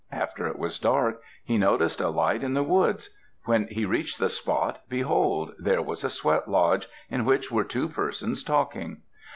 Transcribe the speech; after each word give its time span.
After 0.11 0.47
it 0.47 0.57
was 0.57 0.79
dark, 0.79 1.21
he 1.45 1.59
noticed 1.59 2.01
a 2.01 2.09
light 2.09 2.41
in 2.43 2.55
the 2.55 2.63
woods. 2.63 3.11
When 3.45 3.67
he 3.67 3.85
reached 3.85 4.17
the 4.17 4.31
spot, 4.31 4.81
behold! 4.89 5.51
there 5.59 5.83
was 5.83 6.03
a 6.03 6.09
sweat 6.09 6.47
lodge, 6.49 6.87
in 7.11 7.23
which 7.23 7.51
were 7.51 7.63
two 7.63 7.87
persons 7.87 8.43
talking. 8.43 9.03